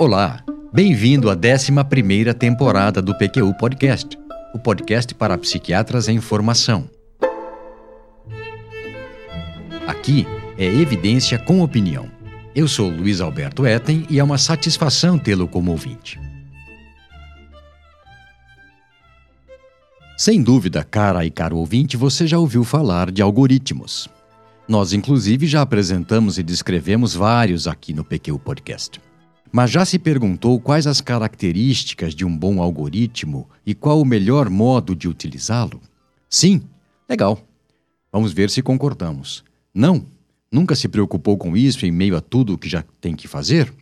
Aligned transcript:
Olá, 0.00 0.42
bem-vindo 0.72 1.28
à 1.28 1.34
11 1.34 2.32
temporada 2.32 3.02
do 3.02 3.14
PQU 3.14 3.52
Podcast, 3.58 4.18
o 4.54 4.58
podcast 4.58 5.14
para 5.14 5.36
psiquiatras 5.36 6.08
em 6.08 6.18
formação. 6.22 6.88
Aqui 9.86 10.26
é 10.56 10.64
evidência 10.64 11.38
com 11.38 11.60
opinião. 11.60 12.10
Eu 12.54 12.66
sou 12.66 12.88
Luiz 12.88 13.20
Alberto 13.20 13.66
Etten 13.66 14.06
e 14.08 14.18
é 14.18 14.24
uma 14.24 14.38
satisfação 14.38 15.18
tê-lo 15.18 15.46
como 15.46 15.70
ouvinte. 15.70 16.18
Sem 20.16 20.42
dúvida, 20.42 20.82
cara 20.82 21.26
e 21.26 21.30
caro 21.30 21.58
ouvinte, 21.58 21.98
você 21.98 22.26
já 22.26 22.38
ouviu 22.38 22.64
falar 22.64 23.10
de 23.10 23.20
algoritmos. 23.20 24.08
Nós, 24.66 24.94
inclusive, 24.94 25.46
já 25.46 25.60
apresentamos 25.60 26.38
e 26.38 26.42
descrevemos 26.42 27.14
vários 27.14 27.68
aqui 27.68 27.92
no 27.92 28.02
PQ 28.02 28.38
Podcast. 28.38 29.09
Mas 29.52 29.70
já 29.70 29.84
se 29.84 29.98
perguntou 29.98 30.60
quais 30.60 30.86
as 30.86 31.00
características 31.00 32.14
de 32.14 32.24
um 32.24 32.36
bom 32.36 32.62
algoritmo 32.62 33.48
e 33.66 33.74
qual 33.74 34.00
o 34.00 34.04
melhor 34.04 34.48
modo 34.48 34.94
de 34.94 35.08
utilizá-lo? 35.08 35.80
Sim? 36.28 36.62
Legal. 37.08 37.44
Vamos 38.12 38.32
ver 38.32 38.48
se 38.48 38.62
concordamos. 38.62 39.42
Não? 39.74 40.06
Nunca 40.52 40.76
se 40.76 40.88
preocupou 40.88 41.36
com 41.36 41.56
isso 41.56 41.84
em 41.84 41.90
meio 41.90 42.16
a 42.16 42.20
tudo 42.20 42.54
o 42.54 42.58
que 42.58 42.68
já 42.68 42.84
tem 43.00 43.16
que 43.16 43.26
fazer? 43.26 43.72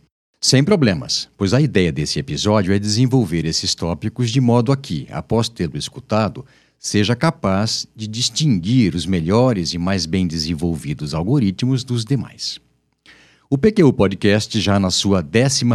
Sem 0.41 0.63
problemas, 0.63 1.29
pois 1.37 1.53
a 1.53 1.61
ideia 1.61 1.91
desse 1.91 2.17
episódio 2.17 2.73
é 2.73 2.79
desenvolver 2.79 3.45
esses 3.45 3.75
tópicos 3.75 4.31
de 4.31 4.39
modo 4.39 4.71
a 4.71 4.77
que, 4.77 5.05
após 5.11 5.49
tê-lo 5.49 5.77
escutado, 5.77 6.45
seja 6.77 7.15
capaz 7.15 7.85
de 7.95 8.07
distinguir 8.07 8.95
os 8.95 9.05
melhores 9.05 9.73
e 9.73 9.77
mais 9.77 10.05
bem 10.05 10.25
desenvolvidos 10.25 11.13
algoritmos 11.13 11.83
dos 11.83 12.05
demais. 12.05 12.59
O 13.51 13.57
PQ 13.57 13.91
Podcast, 13.93 14.61
já 14.61 14.79
na 14.79 14.91
sua 14.91 15.25
11 15.25 15.65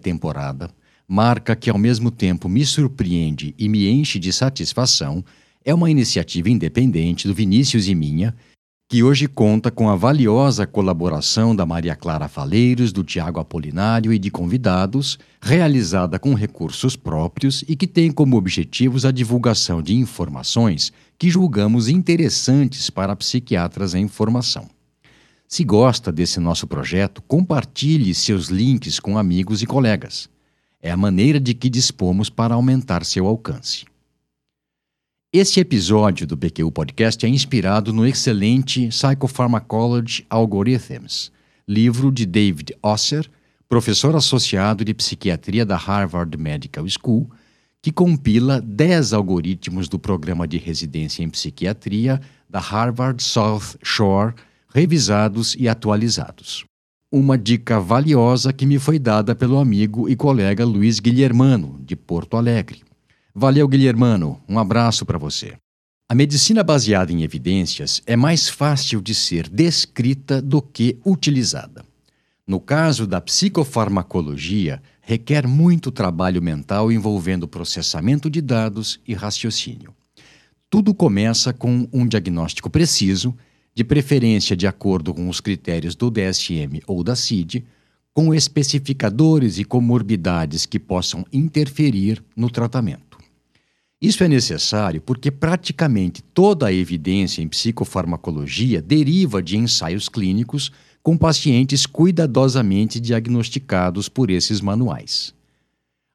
temporada, 0.00 0.70
marca 1.06 1.54
que 1.54 1.68
ao 1.68 1.76
mesmo 1.76 2.10
tempo 2.10 2.48
me 2.48 2.64
surpreende 2.64 3.54
e 3.58 3.68
me 3.68 3.86
enche 3.90 4.18
de 4.18 4.32
satisfação, 4.32 5.22
é 5.62 5.74
uma 5.74 5.90
iniciativa 5.90 6.48
independente 6.48 7.28
do 7.28 7.34
Vinícius 7.34 7.88
e 7.88 7.94
minha, 7.94 8.34
que 8.88 9.02
hoje 9.02 9.28
conta 9.28 9.70
com 9.70 9.90
a 9.90 9.96
valiosa 9.96 10.66
colaboração 10.66 11.54
da 11.54 11.66
Maria 11.66 11.94
Clara 11.94 12.26
Faleiros, 12.26 12.90
do 12.90 13.04
Tiago 13.04 13.38
Apolinário 13.38 14.10
e 14.10 14.18
de 14.18 14.30
convidados, 14.30 15.18
realizada 15.42 16.18
com 16.18 16.32
recursos 16.32 16.96
próprios 16.96 17.62
e 17.68 17.76
que 17.76 17.86
tem 17.86 18.10
como 18.10 18.38
objetivos 18.38 19.04
a 19.04 19.10
divulgação 19.10 19.82
de 19.82 19.94
informações 19.94 20.90
que 21.18 21.28
julgamos 21.28 21.86
interessantes 21.86 22.88
para 22.88 23.14
psiquiatras 23.14 23.94
em 23.94 24.08
formação. 24.08 24.73
Se 25.54 25.62
gosta 25.62 26.10
desse 26.10 26.40
nosso 26.40 26.66
projeto, 26.66 27.22
compartilhe 27.22 28.12
seus 28.12 28.48
links 28.48 28.98
com 28.98 29.16
amigos 29.16 29.62
e 29.62 29.66
colegas. 29.66 30.28
É 30.82 30.90
a 30.90 30.96
maneira 30.96 31.38
de 31.38 31.54
que 31.54 31.70
dispomos 31.70 32.28
para 32.28 32.56
aumentar 32.56 33.04
seu 33.04 33.24
alcance. 33.24 33.84
Este 35.32 35.60
episódio 35.60 36.26
do 36.26 36.34
BQ 36.34 36.72
Podcast 36.72 37.24
é 37.24 37.28
inspirado 37.28 37.92
no 37.92 38.04
excelente 38.04 38.88
Psychopharmacology 38.88 40.26
Algorithms, 40.28 41.30
livro 41.68 42.10
de 42.10 42.26
David 42.26 42.72
Osser, 42.82 43.30
professor 43.68 44.16
associado 44.16 44.84
de 44.84 44.92
psiquiatria 44.92 45.64
da 45.64 45.76
Harvard 45.76 46.36
Medical 46.36 46.84
School, 46.88 47.30
que 47.80 47.92
compila 47.92 48.60
10 48.60 49.12
algoritmos 49.12 49.88
do 49.88 50.00
programa 50.00 50.48
de 50.48 50.58
residência 50.58 51.22
em 51.22 51.30
psiquiatria 51.30 52.20
da 52.50 52.58
Harvard 52.58 53.22
South 53.22 53.78
Shore, 53.84 54.34
revisados 54.74 55.54
e 55.56 55.68
atualizados. 55.68 56.64
Uma 57.10 57.38
dica 57.38 57.78
valiosa 57.78 58.52
que 58.52 58.66
me 58.66 58.80
foi 58.80 58.98
dada 58.98 59.32
pelo 59.32 59.58
amigo 59.58 60.08
e 60.08 60.16
colega 60.16 60.64
Luiz 60.64 60.98
Guilhermano, 60.98 61.80
de 61.86 61.94
Porto 61.94 62.36
Alegre. 62.36 62.82
Valeu, 63.32 63.68
Guilhermano. 63.68 64.40
Um 64.48 64.58
abraço 64.58 65.06
para 65.06 65.16
você. 65.16 65.54
A 66.08 66.14
medicina 66.14 66.64
baseada 66.64 67.12
em 67.12 67.22
evidências 67.22 68.02
é 68.04 68.16
mais 68.16 68.48
fácil 68.48 69.00
de 69.00 69.14
ser 69.14 69.48
descrita 69.48 70.42
do 70.42 70.60
que 70.60 70.98
utilizada. 71.06 71.84
No 72.44 72.58
caso 72.58 73.06
da 73.06 73.20
psicofarmacologia, 73.20 74.82
requer 75.00 75.46
muito 75.46 75.92
trabalho 75.92 76.42
mental 76.42 76.90
envolvendo 76.90 77.46
processamento 77.46 78.28
de 78.28 78.40
dados 78.40 78.98
e 79.06 79.14
raciocínio. 79.14 79.94
Tudo 80.68 80.92
começa 80.92 81.52
com 81.52 81.88
um 81.92 82.06
diagnóstico 82.06 82.68
preciso, 82.68 83.34
de 83.74 83.82
preferência 83.82 84.56
de 84.56 84.66
acordo 84.66 85.12
com 85.12 85.28
os 85.28 85.40
critérios 85.40 85.94
do 85.94 86.10
DSM 86.10 86.80
ou 86.86 87.02
da 87.02 87.16
CID, 87.16 87.64
com 88.12 88.32
especificadores 88.32 89.58
e 89.58 89.64
comorbidades 89.64 90.64
que 90.64 90.78
possam 90.78 91.26
interferir 91.32 92.22
no 92.36 92.48
tratamento. 92.48 93.18
Isso 94.00 94.22
é 94.22 94.28
necessário 94.28 95.00
porque 95.00 95.30
praticamente 95.30 96.22
toda 96.22 96.66
a 96.66 96.72
evidência 96.72 97.42
em 97.42 97.48
psicofarmacologia 97.48 98.80
deriva 98.80 99.42
de 99.42 99.56
ensaios 99.56 100.08
clínicos 100.08 100.70
com 101.02 101.18
pacientes 101.18 101.86
cuidadosamente 101.86 103.00
diagnosticados 103.00 104.08
por 104.08 104.30
esses 104.30 104.60
manuais. 104.60 105.34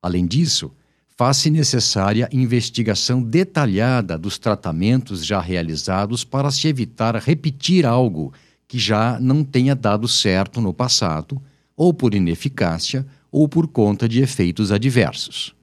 Além 0.01 0.25
disso, 0.25 0.71
faz-se 1.19 1.49
necessária 1.49 2.29
investigação 2.31 3.21
detalhada 3.21 4.17
dos 4.17 4.37
tratamentos 4.37 5.25
já 5.25 5.41
realizados 5.41 6.23
para 6.23 6.49
se 6.49 6.65
evitar 6.69 7.13
repetir 7.17 7.85
algo 7.85 8.31
que 8.65 8.79
já 8.79 9.19
não 9.19 9.43
tenha 9.43 9.75
dado 9.75 10.07
certo 10.07 10.61
no 10.61 10.73
passado, 10.73 11.41
ou 11.75 11.93
por 11.93 12.13
ineficácia, 12.15 13.05
ou 13.29 13.49
por 13.49 13.67
conta 13.67 14.07
de 14.07 14.21
efeitos 14.21 14.71
adversos 14.71 15.53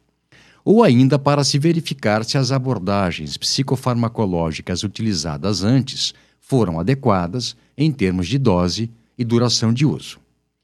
ou 0.62 0.82
ainda 0.82 1.18
para 1.18 1.42
se 1.42 1.58
verificar 1.58 2.22
se 2.22 2.36
as 2.36 2.52
abordagens 2.52 3.38
psicofarmacológicas 3.38 4.82
utilizadas 4.82 5.62
antes 5.62 6.12
foram 6.38 6.78
adequadas 6.78 7.56
em 7.78 7.90
termos 7.90 8.28
de 8.28 8.36
dose 8.36 8.90
e 9.16 9.24
duração 9.24 9.72
de 9.72 9.86
uso, 9.86 10.18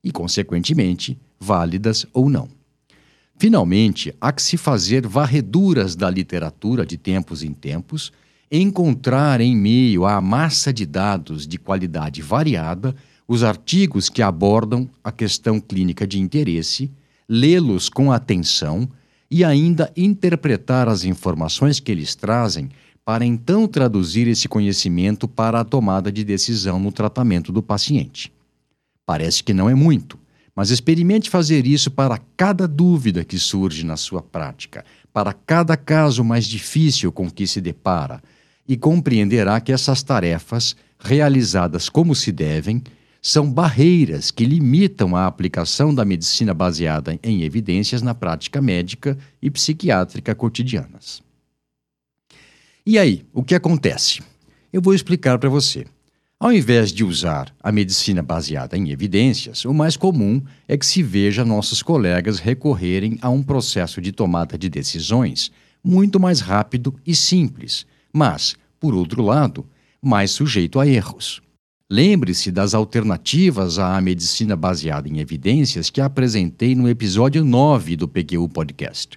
e, 0.04 0.10
consequentemente, 0.10 1.16
válidas 1.38 2.04
ou 2.12 2.28
não. 2.28 2.61
Finalmente, 3.42 4.14
há 4.20 4.30
que 4.30 4.40
se 4.40 4.56
fazer 4.56 5.04
varreduras 5.04 5.96
da 5.96 6.08
literatura 6.08 6.86
de 6.86 6.96
tempos 6.96 7.42
em 7.42 7.52
tempos, 7.52 8.12
encontrar 8.48 9.40
em 9.40 9.56
meio 9.56 10.06
à 10.06 10.20
massa 10.20 10.72
de 10.72 10.86
dados 10.86 11.44
de 11.44 11.58
qualidade 11.58 12.22
variada 12.22 12.94
os 13.26 13.42
artigos 13.42 14.08
que 14.08 14.22
abordam 14.22 14.88
a 15.02 15.10
questão 15.10 15.58
clínica 15.58 16.06
de 16.06 16.20
interesse, 16.20 16.88
lê-los 17.28 17.88
com 17.88 18.12
atenção 18.12 18.88
e 19.28 19.42
ainda 19.42 19.92
interpretar 19.96 20.88
as 20.88 21.02
informações 21.02 21.80
que 21.80 21.90
eles 21.90 22.14
trazem 22.14 22.68
para 23.04 23.26
então 23.26 23.66
traduzir 23.66 24.28
esse 24.28 24.46
conhecimento 24.46 25.26
para 25.26 25.58
a 25.58 25.64
tomada 25.64 26.12
de 26.12 26.22
decisão 26.22 26.78
no 26.78 26.92
tratamento 26.92 27.50
do 27.50 27.60
paciente. 27.60 28.32
Parece 29.04 29.42
que 29.42 29.52
não 29.52 29.68
é 29.68 29.74
muito, 29.74 30.16
mas 30.54 30.70
experimente 30.70 31.30
fazer 31.30 31.66
isso 31.66 31.90
para 31.90 32.20
cada 32.36 32.68
dúvida 32.68 33.24
que 33.24 33.38
surge 33.38 33.84
na 33.84 33.96
sua 33.96 34.22
prática, 34.22 34.84
para 35.12 35.32
cada 35.32 35.76
caso 35.76 36.22
mais 36.22 36.46
difícil 36.46 37.10
com 37.10 37.30
que 37.30 37.46
se 37.46 37.60
depara, 37.60 38.22
e 38.68 38.76
compreenderá 38.76 39.60
que 39.60 39.72
essas 39.72 40.02
tarefas, 40.02 40.76
realizadas 40.98 41.88
como 41.88 42.14
se 42.14 42.30
devem, 42.30 42.82
são 43.20 43.50
barreiras 43.50 44.30
que 44.30 44.44
limitam 44.44 45.14
a 45.14 45.26
aplicação 45.26 45.94
da 45.94 46.04
medicina 46.04 46.52
baseada 46.52 47.18
em 47.22 47.42
evidências 47.42 48.02
na 48.02 48.14
prática 48.14 48.60
médica 48.60 49.16
e 49.40 49.50
psiquiátrica 49.50 50.34
cotidianas. 50.34 51.22
E 52.84 52.98
aí, 52.98 53.24
o 53.32 53.44
que 53.44 53.54
acontece? 53.54 54.20
Eu 54.72 54.82
vou 54.82 54.92
explicar 54.92 55.38
para 55.38 55.48
você. 55.48 55.86
Ao 56.42 56.52
invés 56.52 56.90
de 56.90 57.04
usar 57.04 57.54
a 57.62 57.70
medicina 57.70 58.20
baseada 58.20 58.76
em 58.76 58.90
evidências, 58.90 59.64
o 59.64 59.72
mais 59.72 59.96
comum 59.96 60.42
é 60.66 60.76
que 60.76 60.84
se 60.84 61.00
veja 61.00 61.44
nossos 61.44 61.84
colegas 61.84 62.40
recorrerem 62.40 63.16
a 63.22 63.30
um 63.30 63.44
processo 63.44 64.00
de 64.00 64.10
tomada 64.10 64.58
de 64.58 64.68
decisões 64.68 65.52
muito 65.84 66.18
mais 66.18 66.40
rápido 66.40 66.96
e 67.06 67.14
simples, 67.14 67.86
mas, 68.12 68.56
por 68.80 68.92
outro 68.92 69.22
lado, 69.22 69.64
mais 70.02 70.32
sujeito 70.32 70.80
a 70.80 70.86
erros. 70.88 71.40
Lembre-se 71.88 72.50
das 72.50 72.74
alternativas 72.74 73.78
à 73.78 74.00
medicina 74.00 74.56
baseada 74.56 75.08
em 75.08 75.20
evidências 75.20 75.90
que 75.90 76.00
apresentei 76.00 76.74
no 76.74 76.88
episódio 76.88 77.44
9 77.44 77.94
do 77.94 78.08
PQU 78.08 78.48
Podcast. 78.48 79.16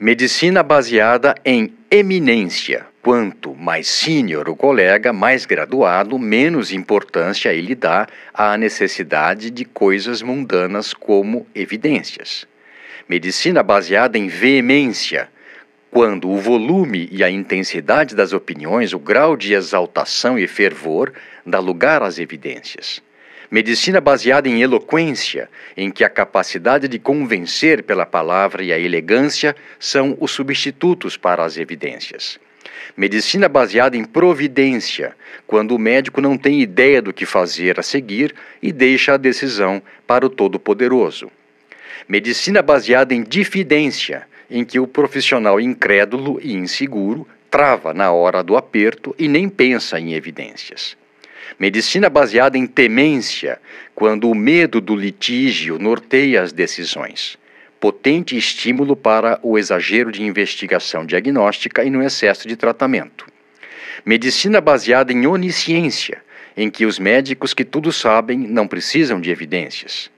Medicina 0.00 0.62
baseada 0.62 1.34
em 1.44 1.74
eminência. 1.90 2.93
Quanto 3.04 3.54
mais 3.54 3.86
sênior 3.86 4.48
o 4.48 4.56
colega, 4.56 5.12
mais 5.12 5.44
graduado, 5.44 6.18
menos 6.18 6.72
importância 6.72 7.52
ele 7.52 7.74
dá 7.74 8.06
à 8.32 8.56
necessidade 8.56 9.50
de 9.50 9.62
coisas 9.62 10.22
mundanas 10.22 10.94
como 10.94 11.46
evidências. 11.54 12.46
Medicina 13.06 13.62
baseada 13.62 14.16
em 14.16 14.26
veemência 14.26 15.28
quando 15.90 16.30
o 16.30 16.38
volume 16.38 17.06
e 17.12 17.22
a 17.22 17.28
intensidade 17.28 18.16
das 18.16 18.32
opiniões, 18.32 18.94
o 18.94 18.98
grau 18.98 19.36
de 19.36 19.52
exaltação 19.52 20.38
e 20.38 20.48
fervor, 20.48 21.12
dá 21.44 21.58
lugar 21.58 22.02
às 22.02 22.18
evidências. 22.18 23.02
Medicina 23.50 24.00
baseada 24.00 24.48
em 24.48 24.62
eloquência, 24.62 25.50
em 25.76 25.90
que 25.90 26.04
a 26.04 26.08
capacidade 26.08 26.88
de 26.88 26.98
convencer 26.98 27.82
pela 27.82 28.06
palavra 28.06 28.64
e 28.64 28.72
a 28.72 28.78
elegância 28.78 29.54
são 29.78 30.16
os 30.18 30.30
substitutos 30.30 31.18
para 31.18 31.44
as 31.44 31.58
evidências. 31.58 32.40
Medicina 32.96 33.48
baseada 33.48 33.96
em 33.96 34.04
providência, 34.04 35.16
quando 35.46 35.74
o 35.74 35.78
médico 35.78 36.20
não 36.20 36.38
tem 36.38 36.60
ideia 36.60 37.02
do 37.02 37.12
que 37.12 37.26
fazer 37.26 37.78
a 37.78 37.82
seguir 37.82 38.34
e 38.62 38.72
deixa 38.72 39.14
a 39.14 39.16
decisão 39.16 39.82
para 40.06 40.24
o 40.24 40.30
Todo-Poderoso. 40.30 41.30
Medicina 42.08 42.62
baseada 42.62 43.14
em 43.14 43.22
difidência, 43.22 44.26
em 44.50 44.64
que 44.64 44.78
o 44.78 44.86
profissional 44.86 45.60
incrédulo 45.60 46.38
e 46.42 46.52
inseguro 46.52 47.26
trava 47.50 47.94
na 47.94 48.12
hora 48.12 48.42
do 48.42 48.56
aperto 48.56 49.14
e 49.18 49.28
nem 49.28 49.48
pensa 49.48 49.98
em 49.98 50.14
evidências. 50.14 50.96
Medicina 51.58 52.10
baseada 52.10 52.58
em 52.58 52.66
temência, 52.66 53.60
quando 53.94 54.28
o 54.28 54.34
medo 54.34 54.80
do 54.80 54.96
litígio 54.96 55.78
norteia 55.78 56.42
as 56.42 56.52
decisões. 56.52 57.38
Potente 57.80 58.36
estímulo 58.36 58.96
para 58.96 59.38
o 59.42 59.58
exagero 59.58 60.10
de 60.10 60.22
investigação 60.22 61.04
diagnóstica 61.04 61.84
e 61.84 61.90
no 61.90 62.02
excesso 62.02 62.48
de 62.48 62.56
tratamento. 62.56 63.26
Medicina 64.04 64.60
baseada 64.60 65.12
em 65.12 65.26
onisciência, 65.26 66.22
em 66.56 66.70
que 66.70 66.86
os 66.86 66.98
médicos 66.98 67.52
que 67.52 67.64
tudo 67.64 67.92
sabem 67.92 68.38
não 68.38 68.66
precisam 68.66 69.20
de 69.20 69.30
evidências. 69.30 70.10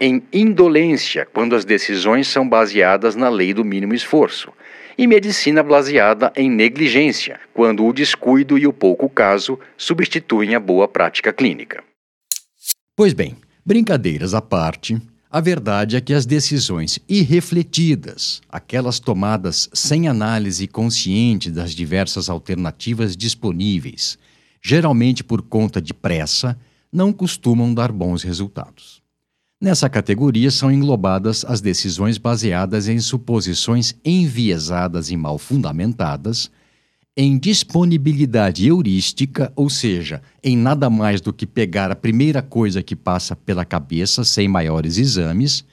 Em 0.00 0.22
indolência, 0.32 1.26
quando 1.32 1.54
as 1.54 1.64
decisões 1.64 2.26
são 2.26 2.48
baseadas 2.48 3.14
na 3.14 3.28
lei 3.28 3.54
do 3.54 3.64
mínimo 3.64 3.94
esforço 3.94 4.52
e 4.96 5.06
medicina 5.06 5.62
baseada 5.62 6.32
em 6.36 6.50
negligência, 6.50 7.40
quando 7.52 7.84
o 7.84 7.92
descuido 7.92 8.58
e 8.58 8.66
o 8.66 8.72
pouco 8.72 9.08
caso 9.08 9.58
substituem 9.76 10.54
a 10.54 10.60
boa 10.60 10.86
prática 10.86 11.32
clínica. 11.32 11.82
Pois 12.96 13.12
bem, 13.12 13.36
brincadeiras 13.64 14.34
à 14.34 14.40
parte, 14.40 15.00
a 15.34 15.40
verdade 15.40 15.96
é 15.96 16.00
que 16.00 16.14
as 16.14 16.24
decisões 16.24 17.00
irrefletidas, 17.08 18.40
aquelas 18.48 19.00
tomadas 19.00 19.68
sem 19.72 20.06
análise 20.06 20.68
consciente 20.68 21.50
das 21.50 21.72
diversas 21.72 22.28
alternativas 22.28 23.16
disponíveis, 23.16 24.16
geralmente 24.62 25.24
por 25.24 25.42
conta 25.42 25.82
de 25.82 25.92
pressa, 25.92 26.56
não 26.92 27.12
costumam 27.12 27.74
dar 27.74 27.90
bons 27.90 28.22
resultados. 28.22 29.02
Nessa 29.60 29.88
categoria 29.88 30.52
são 30.52 30.70
englobadas 30.70 31.44
as 31.44 31.60
decisões 31.60 32.16
baseadas 32.16 32.86
em 32.86 33.00
suposições 33.00 33.92
enviesadas 34.04 35.10
e 35.10 35.16
mal 35.16 35.36
fundamentadas, 35.36 36.48
em 37.16 37.38
disponibilidade 37.38 38.66
heurística, 38.66 39.52
ou 39.54 39.70
seja, 39.70 40.20
em 40.42 40.56
nada 40.56 40.90
mais 40.90 41.20
do 41.20 41.32
que 41.32 41.46
pegar 41.46 41.90
a 41.90 41.96
primeira 41.96 42.42
coisa 42.42 42.82
que 42.82 42.96
passa 42.96 43.36
pela 43.36 43.64
cabeça 43.64 44.24
sem 44.24 44.48
maiores 44.48 44.98
exames, 44.98 45.64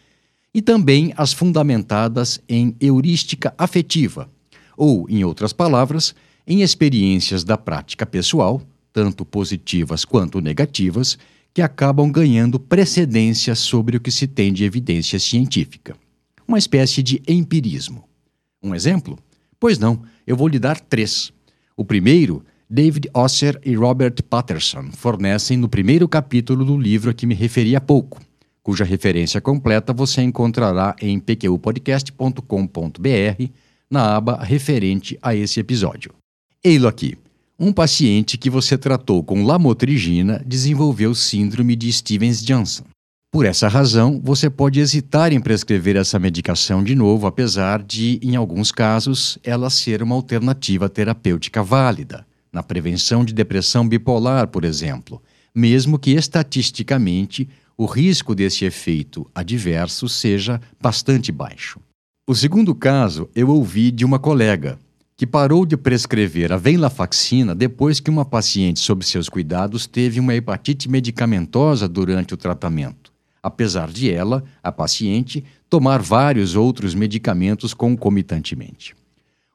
e 0.53 0.61
também 0.61 1.13
as 1.17 1.33
fundamentadas 1.33 2.39
em 2.47 2.75
heurística 2.79 3.53
afetiva, 3.57 4.29
ou, 4.77 5.09
em 5.09 5.23
outras 5.23 5.51
palavras, 5.51 6.13
em 6.45 6.61
experiências 6.61 7.43
da 7.43 7.57
prática 7.57 8.05
pessoal, 8.05 8.61
tanto 8.93 9.25
positivas 9.25 10.05
quanto 10.05 10.41
negativas, 10.41 11.17
que 11.53 11.61
acabam 11.61 12.11
ganhando 12.11 12.59
precedência 12.59 13.55
sobre 13.55 13.97
o 13.97 13.99
que 13.99 14.11
se 14.11 14.27
tem 14.27 14.53
de 14.53 14.63
evidência 14.63 15.19
científica. 15.19 15.95
Uma 16.47 16.57
espécie 16.57 17.01
de 17.01 17.21
empirismo. 17.27 18.03
Um 18.61 18.75
exemplo? 18.75 19.17
Pois 19.61 19.77
não, 19.77 20.01
eu 20.25 20.35
vou 20.35 20.47
lhe 20.47 20.57
dar 20.57 20.79
três. 20.79 21.31
O 21.77 21.85
primeiro, 21.85 22.43
David 22.67 23.07
Osser 23.13 23.61
e 23.63 23.75
Robert 23.75 24.15
Patterson 24.27 24.89
fornecem 24.91 25.55
no 25.55 25.69
primeiro 25.69 26.09
capítulo 26.09 26.65
do 26.65 26.75
livro 26.75 27.11
a 27.11 27.13
que 27.13 27.27
me 27.27 27.35
referi 27.35 27.75
há 27.75 27.79
pouco, 27.79 28.19
cuja 28.63 28.83
referência 28.83 29.39
completa 29.39 29.93
você 29.93 30.23
encontrará 30.23 30.95
em 30.99 31.19
pqpodcast.com.br 31.19 33.51
na 33.87 34.15
aba 34.15 34.43
referente 34.43 35.19
a 35.21 35.35
esse 35.35 35.59
episódio. 35.59 36.11
Ei-lo 36.63 36.87
aqui. 36.87 37.15
Um 37.59 37.71
paciente 37.71 38.39
que 38.39 38.49
você 38.49 38.79
tratou 38.79 39.23
com 39.23 39.45
lamotrigina 39.45 40.43
desenvolveu 40.43 41.13
síndrome 41.13 41.75
de 41.75 41.93
Stevens-Johnson. 41.93 42.85
Por 43.31 43.45
essa 43.45 43.69
razão, 43.69 44.19
você 44.21 44.49
pode 44.49 44.81
hesitar 44.81 45.31
em 45.31 45.39
prescrever 45.39 45.95
essa 45.95 46.19
medicação 46.19 46.83
de 46.83 46.93
novo, 46.93 47.25
apesar 47.25 47.81
de, 47.81 48.19
em 48.21 48.35
alguns 48.35 48.73
casos, 48.73 49.39
ela 49.41 49.69
ser 49.69 50.03
uma 50.03 50.15
alternativa 50.15 50.89
terapêutica 50.89 51.63
válida, 51.63 52.27
na 52.51 52.61
prevenção 52.61 53.23
de 53.23 53.33
depressão 53.33 53.87
bipolar, 53.87 54.49
por 54.49 54.65
exemplo, 54.65 55.23
mesmo 55.55 55.97
que 55.97 56.11
estatisticamente 56.11 57.47
o 57.77 57.85
risco 57.85 58.35
desse 58.35 58.65
efeito 58.65 59.25
adverso 59.33 60.09
seja 60.09 60.59
bastante 60.81 61.31
baixo. 61.31 61.79
O 62.27 62.35
segundo 62.35 62.75
caso 62.75 63.29
eu 63.33 63.47
ouvi 63.47 63.91
de 63.91 64.03
uma 64.03 64.19
colega, 64.19 64.77
que 65.15 65.25
parou 65.25 65.65
de 65.65 65.77
prescrever 65.77 66.51
a 66.51 66.57
venlafaxina 66.57 67.55
depois 67.55 68.01
que 68.01 68.09
uma 68.09 68.25
paciente 68.25 68.81
sob 68.81 69.05
seus 69.05 69.29
cuidados 69.29 69.87
teve 69.87 70.19
uma 70.19 70.35
hepatite 70.35 70.89
medicamentosa 70.89 71.87
durante 71.87 72.33
o 72.33 72.37
tratamento, 72.37 73.00
apesar 73.41 73.91
de 73.91 74.11
ela, 74.11 74.43
a 74.61 74.71
paciente, 74.71 75.43
tomar 75.69 76.01
vários 76.01 76.55
outros 76.55 76.93
medicamentos 76.93 77.73
concomitantemente. 77.73 78.95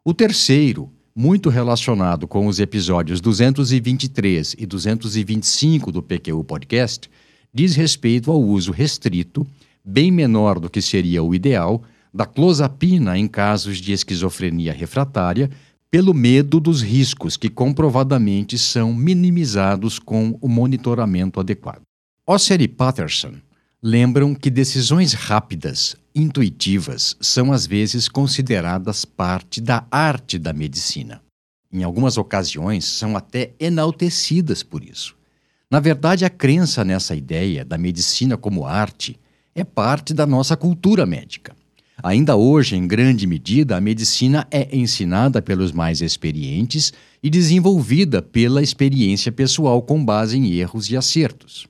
O 0.05 0.15
terceiro, 0.15 0.91
muito 1.15 1.49
relacionado 1.49 2.27
com 2.27 2.47
os 2.47 2.61
episódios 2.61 3.21
223 3.21 4.57
e 4.59 4.67
225 4.67 5.93
do 5.93 6.03
PQU 6.03 6.45
Podcast, 6.45 7.11
diz 7.53 7.75
respeito 7.75 8.31
ao 8.31 8.43
uso 8.43 8.73
restrito, 8.73 9.47
bem 9.85 10.11
menor 10.11 10.59
do 10.59 10.69
que 10.69 10.83
seria 10.83 11.23
o 11.23 11.35
ideal, 11.35 11.83
da 12.13 12.27
clozapina 12.27 13.19
em 13.19 13.29
casos 13.29 13.79
de 13.79 13.93
esquizofrenia 13.93 14.73
refratária, 14.73 15.51
pelo 15.91 16.13
medo 16.13 16.59
dos 16.59 16.83
riscos 16.83 17.37
que 17.37 17.49
comprovadamente 17.49 18.59
são 18.59 18.93
minimizados 18.93 19.99
com 19.99 20.37
o 20.41 20.49
monitoramento 20.49 21.41
adequado. 21.41 21.83
Osser 22.27 22.61
e 22.61 22.69
Patterson 22.69 23.35
lembram 23.83 24.35
que 24.35 24.51
decisões 24.51 25.13
rápidas, 25.13 25.97
intuitivas, 26.15 27.17
são 27.21 27.53
às 27.53 27.67
vezes 27.67 28.09
consideradas 28.09 29.05
parte 29.05 29.61
da 29.61 29.87
arte 29.91 30.39
da 30.39 30.53
medicina. 30.53 31.23
Em 31.73 31.83
algumas 31.83 32.17
ocasiões, 32.17 32.85
são 32.85 33.17
até 33.17 33.53
enaltecidas 33.61 34.63
por 34.63 34.83
isso. 34.83 35.15
Na 35.71 35.81
verdade, 35.81 36.25
a 36.25 36.31
crença 36.31 36.85
nessa 36.85 37.15
ideia 37.15 37.65
da 37.65 37.77
medicina 37.77 38.37
como 38.37 38.65
arte 38.65 39.19
é 39.55 39.65
parte 39.65 40.15
da 40.15 40.27
nossa 40.27 40.57
cultura 40.57 41.05
médica. 41.05 41.55
Ainda 42.03 42.37
hoje, 42.37 42.77
em 42.77 42.87
grande 42.87 43.27
medida, 43.27 43.77
a 43.77 43.81
medicina 43.81 44.47
é 44.51 44.75
ensinada 44.77 45.43
pelos 45.43 45.73
mais 45.73 46.01
experientes 46.01 46.93
e 47.23 47.29
desenvolvida 47.29 48.23
pela 48.23 48.63
experiência 48.63 49.33
pessoal 49.33 49.83
com 49.83 50.05
base 50.05 50.37
em 50.37 50.53
erros 50.53 50.91
e 50.91 50.97
acertos. 50.97 51.67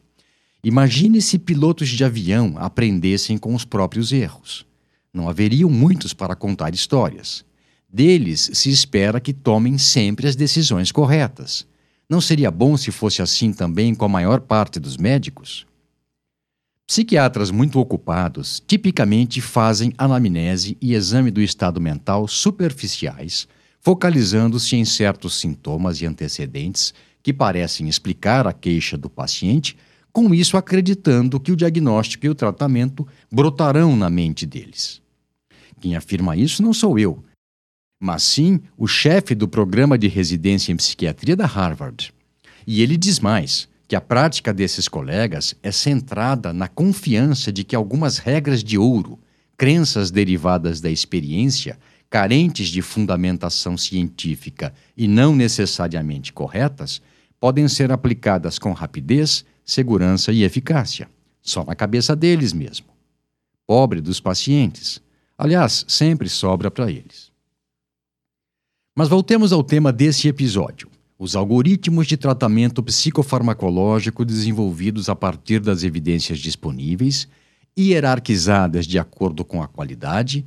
Imagine 0.62 1.22
se 1.22 1.38
pilotos 1.38 1.88
de 1.88 2.04
avião 2.04 2.54
aprendessem 2.56 3.38
com 3.38 3.54
os 3.54 3.64
próprios 3.64 4.12
erros. 4.12 4.66
Não 5.12 5.28
haveriam 5.28 5.70
muitos 5.70 6.12
para 6.12 6.34
contar 6.34 6.74
histórias. 6.74 7.44
Deles 7.88 8.50
se 8.52 8.70
espera 8.70 9.20
que 9.20 9.32
tomem 9.32 9.78
sempre 9.78 10.26
as 10.26 10.36
decisões 10.36 10.90
corretas. 10.90 11.66
Não 12.08 12.20
seria 12.20 12.50
bom 12.50 12.76
se 12.76 12.90
fosse 12.90 13.22
assim 13.22 13.52
também 13.52 13.94
com 13.94 14.04
a 14.04 14.08
maior 14.08 14.40
parte 14.40 14.78
dos 14.78 14.96
médicos? 14.96 15.66
Psiquiatras 16.86 17.50
muito 17.50 17.80
ocupados 17.80 18.62
tipicamente 18.64 19.40
fazem 19.40 19.92
anamnese 19.98 20.76
e 20.80 20.94
exame 20.94 21.32
do 21.32 21.40
estado 21.40 21.80
mental 21.80 22.28
superficiais, 22.28 23.48
focalizando-se 23.80 24.76
em 24.76 24.84
certos 24.84 25.40
sintomas 25.40 26.00
e 26.00 26.06
antecedentes 26.06 26.94
que 27.24 27.32
parecem 27.32 27.88
explicar 27.88 28.46
a 28.46 28.52
queixa 28.52 28.96
do 28.96 29.10
paciente, 29.10 29.76
com 30.16 30.32
isso 30.32 30.56
acreditando 30.56 31.38
que 31.38 31.52
o 31.52 31.56
diagnóstico 31.56 32.24
e 32.24 32.30
o 32.30 32.34
tratamento 32.34 33.06
brotarão 33.30 33.94
na 33.94 34.08
mente 34.08 34.46
deles. 34.46 35.02
Quem 35.78 35.94
afirma 35.94 36.34
isso 36.34 36.62
não 36.62 36.72
sou 36.72 36.98
eu, 36.98 37.22
mas 38.00 38.22
sim 38.22 38.60
o 38.78 38.86
chefe 38.86 39.34
do 39.34 39.46
programa 39.46 39.98
de 39.98 40.08
residência 40.08 40.72
em 40.72 40.76
psiquiatria 40.76 41.36
da 41.36 41.44
Harvard. 41.44 42.14
E 42.66 42.80
ele 42.80 42.96
diz 42.96 43.20
mais 43.20 43.68
que 43.86 43.94
a 43.94 44.00
prática 44.00 44.54
desses 44.54 44.88
colegas 44.88 45.54
é 45.62 45.70
centrada 45.70 46.50
na 46.50 46.66
confiança 46.66 47.52
de 47.52 47.62
que 47.62 47.76
algumas 47.76 48.16
regras 48.16 48.64
de 48.64 48.78
ouro, 48.78 49.18
crenças 49.54 50.10
derivadas 50.10 50.80
da 50.80 50.88
experiência, 50.90 51.78
carentes 52.08 52.68
de 52.68 52.80
fundamentação 52.80 53.76
científica 53.76 54.72
e 54.96 55.06
não 55.06 55.36
necessariamente 55.36 56.32
corretas, 56.32 57.02
podem 57.38 57.68
ser 57.68 57.92
aplicadas 57.92 58.58
com 58.58 58.72
rapidez, 58.72 59.44
segurança 59.66 60.32
e 60.32 60.44
eficácia, 60.44 61.10
só 61.42 61.64
na 61.64 61.74
cabeça 61.74 62.14
deles 62.14 62.52
mesmo. 62.52 62.86
Pobre 63.66 64.00
dos 64.00 64.20
pacientes. 64.20 65.02
Aliás, 65.36 65.84
sempre 65.88 66.28
sobra 66.28 66.70
para 66.70 66.90
eles. 66.90 67.32
Mas 68.94 69.08
voltemos 69.08 69.52
ao 69.52 69.62
tema 69.62 69.92
desse 69.92 70.28
episódio 70.28 70.88
os 71.18 71.34
algoritmos 71.34 72.06
de 72.06 72.16
tratamento 72.16 72.82
psicofarmacológico 72.82 74.24
desenvolvidos 74.24 75.08
a 75.08 75.16
partir 75.16 75.60
das 75.60 75.82
evidências 75.82 76.38
disponíveis, 76.38 77.26
hierarquizadas 77.76 78.86
de 78.86 78.98
acordo 78.98 79.44
com 79.44 79.62
a 79.62 79.68
qualidade, 79.68 80.44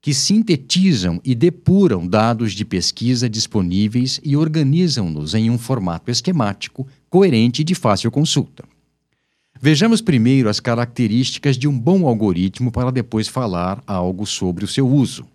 que 0.00 0.14
sintetizam 0.14 1.20
e 1.22 1.34
depuram 1.34 2.06
dados 2.06 2.52
de 2.52 2.64
pesquisa 2.64 3.28
disponíveis 3.28 4.18
e 4.24 4.36
organizam-nos 4.36 5.34
em 5.34 5.50
um 5.50 5.58
formato 5.58 6.10
esquemático, 6.10 6.86
coerente 7.10 7.60
e 7.60 7.64
de 7.64 7.74
fácil 7.74 8.10
consulta. 8.10 8.64
Vejamos 9.60 10.00
primeiro 10.00 10.48
as 10.48 10.58
características 10.58 11.58
de 11.58 11.68
um 11.68 11.78
bom 11.78 12.06
algoritmo 12.06 12.72
para 12.72 12.90
depois 12.90 13.28
falar 13.28 13.82
algo 13.86 14.24
sobre 14.24 14.64
o 14.64 14.68
seu 14.68 14.88
uso. 14.88 15.26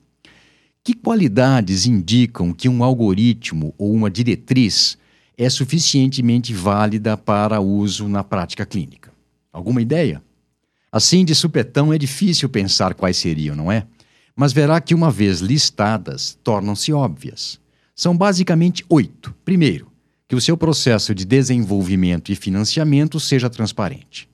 Que 0.84 0.96
qualidades 0.96 1.86
indicam 1.86 2.52
que 2.52 2.68
um 2.68 2.84
algoritmo 2.84 3.74
ou 3.78 3.94
uma 3.94 4.10
diretriz 4.10 4.98
é 5.38 5.48
suficientemente 5.48 6.54
válida 6.54 7.16
para 7.16 7.60
uso 7.60 8.08
na 8.08 8.24
prática 8.24 8.66
clínica? 8.66 9.12
Alguma 9.54 9.82
ideia? 9.82 10.24
Assim, 10.92 11.24
de 11.24 11.36
supetão, 11.36 11.94
é 11.94 11.98
difícil 11.98 12.50
pensar 12.50 12.96
quais 12.96 13.18
seriam, 13.18 13.56
não 13.56 13.72
é? 13.72 13.86
Mas 14.36 14.52
verá 14.52 14.82
que, 14.82 14.94
uma 14.94 15.10
vez 15.10 15.40
listadas, 15.40 16.38
tornam-se 16.44 16.92
óbvias. 16.92 17.60
São 17.96 18.18
basicamente 18.18 18.84
oito. 18.90 19.34
Primeiro, 19.46 19.88
que 20.28 20.36
o 20.36 20.42
seu 20.42 20.58
processo 20.58 21.16
de 21.16 21.24
desenvolvimento 21.24 22.32
e 22.32 22.36
financiamento 22.36 23.20
seja 23.20 23.50
transparente. 23.50 24.28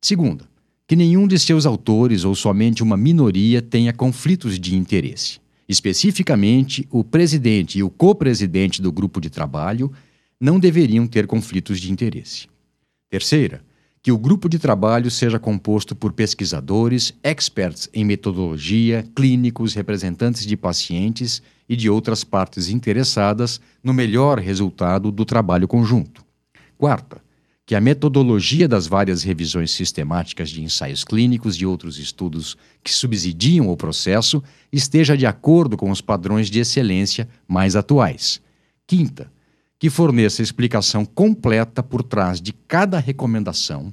Segunda, 0.00 0.44
que 0.86 0.96
nenhum 0.96 1.26
de 1.26 1.38
seus 1.38 1.64
autores 1.64 2.24
ou 2.24 2.34
somente 2.34 2.82
uma 2.82 2.96
minoria 2.96 3.62
tenha 3.62 3.92
conflitos 3.92 4.58
de 4.58 4.76
interesse. 4.76 5.40
Especificamente, 5.68 6.86
o 6.90 7.02
presidente 7.02 7.78
e 7.78 7.82
o 7.82 7.88
co-presidente 7.88 8.82
do 8.82 8.92
grupo 8.92 9.20
de 9.20 9.30
trabalho 9.30 9.90
não 10.38 10.58
deveriam 10.58 11.06
ter 11.06 11.26
conflitos 11.26 11.80
de 11.80 11.90
interesse. 11.90 12.46
Terceira, 13.08 13.64
que 14.02 14.10
o 14.10 14.18
grupo 14.18 14.48
de 14.48 14.58
trabalho 14.58 15.10
seja 15.10 15.38
composto 15.38 15.94
por 15.94 16.12
pesquisadores, 16.12 17.14
experts 17.22 17.88
em 17.94 18.04
metodologia, 18.04 19.06
clínicos, 19.14 19.74
representantes 19.74 20.44
de 20.44 20.56
pacientes 20.56 21.40
e 21.68 21.76
de 21.76 21.88
outras 21.88 22.24
partes 22.24 22.68
interessadas 22.68 23.60
no 23.82 23.94
melhor 23.94 24.40
resultado 24.40 25.12
do 25.12 25.24
trabalho 25.24 25.68
conjunto. 25.68 26.24
Quarta, 26.76 27.22
que 27.64 27.76
a 27.76 27.80
metodologia 27.80 28.66
das 28.66 28.88
várias 28.88 29.22
revisões 29.22 29.70
sistemáticas 29.70 30.50
de 30.50 30.64
ensaios 30.64 31.04
clínicos 31.04 31.54
e 31.54 31.64
outros 31.64 31.96
estudos 31.96 32.56
que 32.82 32.92
subsidiam 32.92 33.68
o 33.68 33.76
processo 33.76 34.42
esteja 34.72 35.16
de 35.16 35.26
acordo 35.26 35.76
com 35.76 35.90
os 35.92 36.00
padrões 36.00 36.50
de 36.50 36.58
excelência 36.58 37.28
mais 37.46 37.76
atuais. 37.76 38.42
Quinta, 38.84 39.30
que 39.82 39.90
forneça 39.90 40.42
explicação 40.42 41.04
completa 41.04 41.82
por 41.82 42.04
trás 42.04 42.40
de 42.40 42.52
cada 42.52 43.00
recomendação, 43.00 43.92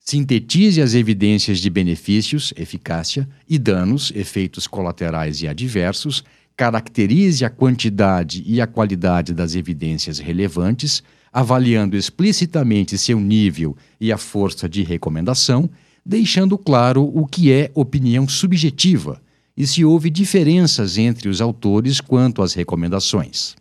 sintetize 0.00 0.82
as 0.82 0.92
evidências 0.92 1.60
de 1.60 1.70
benefícios, 1.70 2.52
eficácia 2.56 3.28
e 3.48 3.56
danos, 3.56 4.12
efeitos 4.16 4.66
colaterais 4.66 5.40
e 5.40 5.46
adversos, 5.46 6.24
caracterize 6.56 7.44
a 7.44 7.48
quantidade 7.48 8.42
e 8.44 8.60
a 8.60 8.66
qualidade 8.66 9.32
das 9.32 9.54
evidências 9.54 10.18
relevantes 10.18 11.00
avaliando 11.32 11.96
explicitamente 11.96 12.98
seu 12.98 13.20
nível 13.20 13.76
e 14.00 14.10
a 14.10 14.18
força 14.18 14.68
de 14.68 14.82
recomendação, 14.82 15.70
deixando 16.04 16.58
claro 16.58 17.04
o 17.04 17.24
que 17.24 17.52
é 17.52 17.70
opinião 17.72 18.28
subjetiva 18.28 19.22
e 19.56 19.64
se 19.64 19.84
houve 19.84 20.10
diferenças 20.10 20.98
entre 20.98 21.28
os 21.28 21.40
autores 21.40 22.00
quanto 22.00 22.42
às 22.42 22.52
recomendações. 22.52 23.59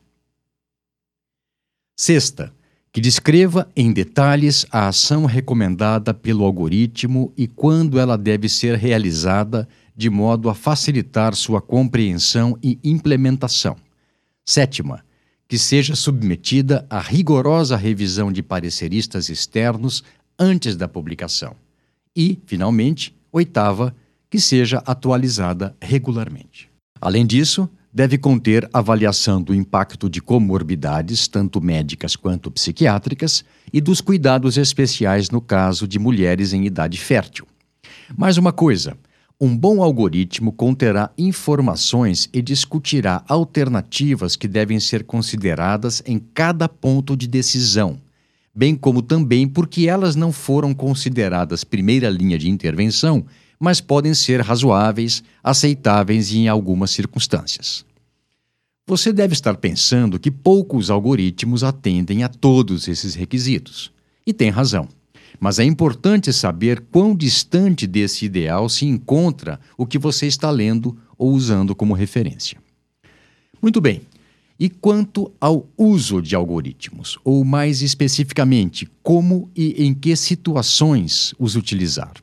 Sexta, 2.02 2.54
que 2.94 3.02
descreva 3.02 3.70
em 3.76 3.92
detalhes 3.92 4.66
a 4.72 4.88
ação 4.88 5.26
recomendada 5.26 6.14
pelo 6.14 6.46
algoritmo 6.46 7.34
e 7.36 7.46
quando 7.46 8.00
ela 8.00 8.18
deve 8.18 8.48
ser 8.48 8.78
realizada 8.78 9.68
de 9.98 10.10
modo 10.10 10.50
a 10.50 10.56
facilitar 10.56 11.36
sua 11.36 11.62
compreensão 11.62 12.58
e 12.64 12.80
implementação. 12.86 13.76
Sétima, 14.46 15.04
que 15.46 15.58
seja 15.58 15.94
submetida 15.94 16.88
a 16.90 17.02
rigorosa 17.02 17.76
revisão 17.76 18.32
de 18.32 18.42
pareceristas 18.42 19.28
externos 19.28 20.02
antes 20.40 20.78
da 20.78 20.88
publicação. 20.88 21.54
E, 22.16 22.40
finalmente, 22.46 23.14
oitava, 23.30 23.94
que 24.30 24.40
seja 24.40 24.82
atualizada 24.86 25.76
regularmente. 25.82 26.70
Além 27.02 27.26
disso, 27.26 27.70
deve 28.00 28.18
conter 28.18 28.66
avaliação 28.72 29.42
do 29.42 29.54
impacto 29.54 30.10
de 30.10 30.22
comorbidades, 30.22 31.28
tanto 31.28 31.60
médicas 31.60 32.16
quanto 32.16 32.50
psiquiátricas, 32.50 33.44
e 33.74 33.82
dos 33.82 34.00
cuidados 34.00 34.58
especiais 34.58 35.30
no 35.30 35.42
caso 35.42 35.86
de 35.86 36.00
mulheres 36.00 36.54
em 36.54 36.66
idade 36.66 36.98
fértil. 36.98 37.46
Mais 38.16 38.38
uma 38.38 38.54
coisa, 38.54 38.96
um 39.38 39.54
bom 39.54 39.84
algoritmo 39.84 40.54
conterá 40.54 41.12
informações 41.18 42.30
e 42.32 42.42
discutirá 42.42 43.22
alternativas 43.28 44.38
que 44.38 44.48
devem 44.48 44.80
ser 44.80 45.04
consideradas 45.04 46.02
em 46.06 46.20
cada 46.20 46.70
ponto 46.70 47.18
de 47.18 47.28
decisão, 47.28 48.00
bem 48.56 48.78
como 48.78 49.02
também 49.02 49.46
porque 49.46 49.90
elas 49.90 50.16
não 50.16 50.32
foram 50.32 50.74
consideradas 50.74 51.66
primeira 51.66 52.10
linha 52.10 52.38
de 52.38 52.50
intervenção, 52.50 53.26
mas 53.60 53.82
podem 53.82 54.14
ser 54.14 54.40
razoáveis, 54.40 55.22
aceitáveis 55.44 56.32
em 56.32 56.48
algumas 56.48 56.92
circunstâncias. 56.92 57.89
Você 58.90 59.14
deve 59.14 59.34
estar 59.34 59.56
pensando 59.56 60.18
que 60.18 60.32
poucos 60.32 60.90
algoritmos 60.90 61.64
atendem 61.64 62.24
a 62.24 62.28
todos 62.28 62.88
esses 62.88 63.14
requisitos. 63.14 63.92
E 64.26 64.34
tem 64.34 64.50
razão. 64.50 64.90
Mas 65.40 65.60
é 65.60 65.64
importante 65.64 66.34
saber 66.34 66.84
quão 66.92 67.16
distante 67.16 67.86
desse 67.86 68.26
ideal 68.26 68.68
se 68.68 68.88
encontra 68.88 69.60
o 69.78 69.86
que 69.86 70.00
você 70.00 70.26
está 70.26 70.50
lendo 70.50 70.98
ou 71.20 71.32
usando 71.34 71.76
como 71.76 71.94
referência. 71.94 72.58
Muito 73.62 73.80
bem. 73.80 74.02
E 74.60 74.72
quanto 74.72 75.32
ao 75.40 75.68
uso 75.78 76.20
de 76.20 76.34
algoritmos, 76.34 77.20
ou 77.24 77.46
mais 77.46 77.84
especificamente, 77.84 78.90
como 79.04 79.52
e 79.56 79.86
em 79.86 79.94
que 79.94 80.16
situações 80.16 81.36
os 81.38 81.56
utilizar? 81.56 82.14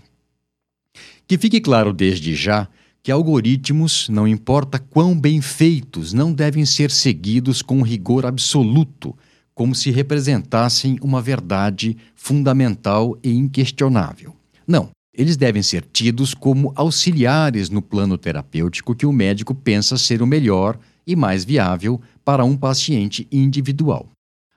Que 1.28 1.38
fique 1.38 1.61
claro 1.61 1.92
desde 1.92 2.35
já 2.35 2.68
que 3.07 3.13
algoritmos, 3.13 4.09
não 4.09 4.27
importa 4.27 4.81
quão 4.81 5.17
bem 5.17 5.41
feitos, 5.41 6.13
não 6.13 6.33
devem 6.33 6.67
ser 6.67 6.91
seguidos 6.91 7.63
com 7.63 7.81
rigor 7.81 8.27
absoluto, 8.27 9.17
como 9.55 9.77
se 9.77 9.93
representassem 9.93 10.99
uma 11.01 11.23
verdade 11.23 11.97
fundamental 12.17 13.17
e 13.23 13.31
inquestionável. 13.31 14.35
Não, 14.67 14.89
eles 15.17 15.37
devem 15.37 15.63
ser 15.63 15.87
tidos 15.93 16.35
como 16.35 16.73
auxiliares 16.75 17.71
no 17.71 17.81
plano 17.81 18.19
terapêutico 18.19 18.93
que 18.93 19.07
o 19.07 19.13
médico 19.13 19.55
pensa 19.55 19.97
ser 19.97 20.21
o 20.21 20.27
melhor 20.27 20.77
e 21.07 21.15
mais 21.15 21.45
viável 21.45 22.01
para 22.25 22.45
um 22.45 22.57
paciente 22.57 23.29
individual. 23.31 24.09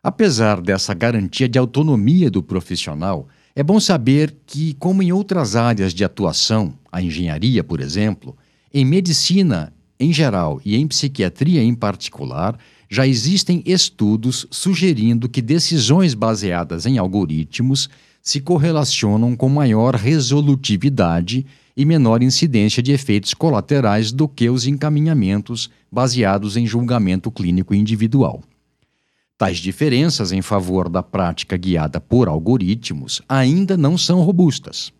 Apesar 0.01 0.59
dessa 0.59 0.95
garantia 0.95 1.47
de 1.47 1.59
autonomia 1.59 2.31
do 2.31 2.41
profissional, 2.41 3.27
é 3.55 3.63
bom 3.63 3.79
saber 3.79 4.35
que, 4.45 4.73
como 4.75 5.03
em 5.03 5.11
outras 5.11 5.55
áreas 5.55 5.93
de 5.93 6.03
atuação, 6.03 6.73
a 6.91 7.01
engenharia, 7.01 7.63
por 7.63 7.81
exemplo, 7.81 8.35
em 8.73 8.85
medicina 8.85 9.73
em 9.99 10.13
geral 10.13 10.61
e 10.63 10.75
em 10.75 10.87
psiquiatria 10.87 11.61
em 11.61 11.75
particular, 11.75 12.57
já 12.89 13.05
existem 13.05 13.61
estudos 13.65 14.47
sugerindo 14.49 15.27
que 15.27 15.41
decisões 15.41 16.13
baseadas 16.13 16.85
em 16.85 16.97
algoritmos 16.97 17.89
se 18.21 18.39
correlacionam 18.39 19.35
com 19.35 19.49
maior 19.49 19.95
resolutividade 19.95 21.45
e 21.75 21.85
menor 21.85 22.23
incidência 22.23 22.81
de 22.81 22.91
efeitos 22.91 23.33
colaterais 23.33 24.11
do 24.11 24.27
que 24.27 24.49
os 24.49 24.67
encaminhamentos 24.67 25.69
baseados 25.91 26.57
em 26.57 26.65
julgamento 26.65 27.31
clínico 27.31 27.73
individual. 27.73 28.43
Tais 29.39 29.59
diferenças 29.59 30.33
em 30.33 30.41
favor 30.41 30.89
da 30.89 31.01
prática 31.01 31.55
guiada 31.55 32.01
por 32.01 32.27
algoritmos 32.27 33.21
ainda 33.29 33.77
não 33.77 33.97
são 33.97 34.21
robustas. 34.21 34.91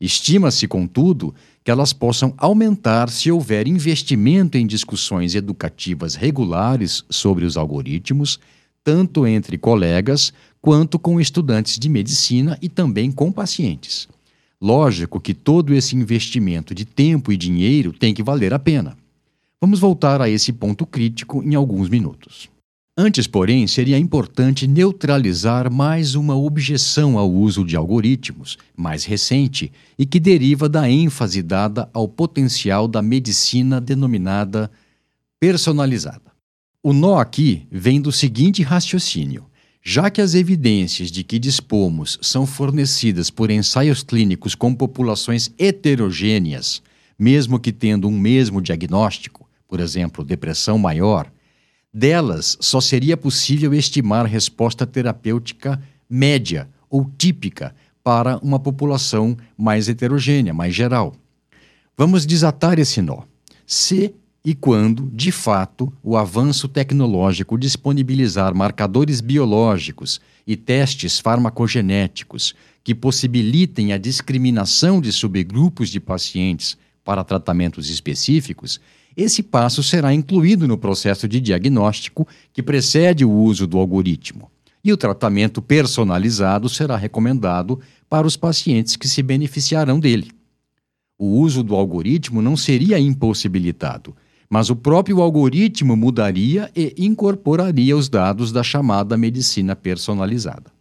Estima-se, 0.00 0.68
contudo, 0.68 1.34
que 1.64 1.72
elas 1.72 1.92
possam 1.92 2.32
aumentar 2.38 3.10
se 3.10 3.32
houver 3.32 3.66
investimento 3.66 4.56
em 4.56 4.64
discussões 4.64 5.34
educativas 5.34 6.14
regulares 6.14 7.04
sobre 7.10 7.44
os 7.44 7.56
algoritmos, 7.56 8.38
tanto 8.84 9.26
entre 9.26 9.58
colegas 9.58 10.32
quanto 10.62 10.96
com 10.96 11.20
estudantes 11.20 11.76
de 11.76 11.88
medicina 11.88 12.56
e 12.62 12.68
também 12.68 13.10
com 13.10 13.32
pacientes. 13.32 14.08
Lógico 14.62 15.18
que 15.18 15.34
todo 15.34 15.74
esse 15.74 15.96
investimento 15.96 16.76
de 16.76 16.84
tempo 16.84 17.32
e 17.32 17.36
dinheiro 17.36 17.92
tem 17.92 18.14
que 18.14 18.22
valer 18.22 18.54
a 18.54 18.58
pena. 18.60 18.96
Vamos 19.60 19.80
voltar 19.80 20.22
a 20.22 20.30
esse 20.30 20.52
ponto 20.52 20.86
crítico 20.86 21.42
em 21.42 21.56
alguns 21.56 21.88
minutos. 21.88 22.48
Antes, 23.02 23.26
porém, 23.26 23.66
seria 23.66 23.96
importante 23.96 24.66
neutralizar 24.66 25.72
mais 25.72 26.14
uma 26.14 26.36
objeção 26.36 27.16
ao 27.16 27.32
uso 27.32 27.64
de 27.64 27.74
algoritmos, 27.74 28.58
mais 28.76 29.06
recente 29.06 29.72
e 29.98 30.04
que 30.04 30.20
deriva 30.20 30.68
da 30.68 30.86
ênfase 30.86 31.40
dada 31.40 31.88
ao 31.94 32.06
potencial 32.06 32.86
da 32.86 33.00
medicina 33.00 33.80
denominada 33.80 34.70
personalizada. 35.40 36.30
O 36.82 36.92
nó 36.92 37.18
aqui 37.18 37.66
vem 37.72 38.02
do 38.02 38.12
seguinte 38.12 38.62
raciocínio. 38.62 39.46
Já 39.82 40.10
que 40.10 40.20
as 40.20 40.34
evidências 40.34 41.10
de 41.10 41.24
que 41.24 41.38
dispomos 41.38 42.18
são 42.20 42.44
fornecidas 42.44 43.30
por 43.30 43.50
ensaios 43.50 44.02
clínicos 44.02 44.54
com 44.54 44.74
populações 44.74 45.50
heterogêneas, 45.58 46.82
mesmo 47.18 47.58
que 47.58 47.72
tendo 47.72 48.06
um 48.06 48.18
mesmo 48.18 48.60
diagnóstico, 48.60 49.48
por 49.66 49.80
exemplo, 49.80 50.22
depressão 50.22 50.76
maior, 50.76 51.32
delas 51.92 52.56
só 52.60 52.80
seria 52.80 53.16
possível 53.16 53.74
estimar 53.74 54.26
resposta 54.26 54.86
terapêutica 54.86 55.80
média 56.08 56.68
ou 56.88 57.10
típica 57.16 57.74
para 58.02 58.38
uma 58.38 58.58
população 58.58 59.36
mais 59.56 59.88
heterogênea, 59.88 60.54
mais 60.54 60.74
geral. 60.74 61.14
Vamos 61.96 62.24
desatar 62.24 62.78
esse 62.78 63.02
nó. 63.02 63.22
Se 63.66 64.14
e 64.44 64.54
quando, 64.54 65.10
de 65.12 65.30
fato, 65.30 65.92
o 66.02 66.16
avanço 66.16 66.66
tecnológico 66.66 67.58
disponibilizar 67.58 68.54
marcadores 68.54 69.20
biológicos 69.20 70.20
e 70.46 70.56
testes 70.56 71.20
farmacogenéticos 71.20 72.54
que 72.82 72.94
possibilitem 72.94 73.92
a 73.92 73.98
discriminação 73.98 75.00
de 75.00 75.12
subgrupos 75.12 75.90
de 75.90 76.00
pacientes 76.00 76.78
para 77.04 77.22
tratamentos 77.22 77.90
específicos, 77.90 78.80
esse 79.22 79.42
passo 79.42 79.82
será 79.82 80.14
incluído 80.14 80.66
no 80.66 80.78
processo 80.78 81.28
de 81.28 81.40
diagnóstico 81.40 82.26
que 82.52 82.62
precede 82.62 83.24
o 83.24 83.30
uso 83.30 83.66
do 83.66 83.78
algoritmo. 83.78 84.50
E 84.82 84.92
o 84.92 84.96
tratamento 84.96 85.60
personalizado 85.60 86.68
será 86.68 86.96
recomendado 86.96 87.78
para 88.08 88.26
os 88.26 88.36
pacientes 88.36 88.96
que 88.96 89.06
se 89.06 89.22
beneficiarão 89.22 90.00
dele. 90.00 90.30
O 91.18 91.38
uso 91.38 91.62
do 91.62 91.74
algoritmo 91.74 92.40
não 92.40 92.56
seria 92.56 92.98
impossibilitado, 92.98 94.16
mas 94.48 94.70
o 94.70 94.76
próprio 94.76 95.20
algoritmo 95.20 95.94
mudaria 95.94 96.70
e 96.74 96.94
incorporaria 96.98 97.94
os 97.96 98.08
dados 98.08 98.50
da 98.50 98.62
chamada 98.62 99.18
medicina 99.18 99.76
personalizada. 99.76 100.72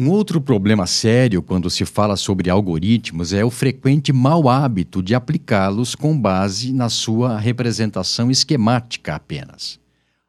Um 0.00 0.08
outro 0.08 0.40
problema 0.40 0.86
sério 0.86 1.42
quando 1.42 1.68
se 1.68 1.84
fala 1.84 2.16
sobre 2.16 2.48
algoritmos 2.48 3.34
é 3.34 3.44
o 3.44 3.50
frequente 3.50 4.14
mau 4.14 4.48
hábito 4.48 5.02
de 5.02 5.14
aplicá-los 5.14 5.94
com 5.94 6.18
base 6.18 6.72
na 6.72 6.88
sua 6.88 7.38
representação 7.38 8.30
esquemática 8.30 9.14
apenas, 9.14 9.78